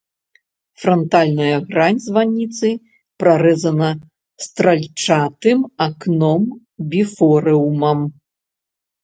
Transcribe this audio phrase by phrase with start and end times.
[0.83, 2.67] Франтальная грань званіцы
[3.25, 3.89] прарэзана
[4.47, 7.99] стральчатым акном-біфорыумам.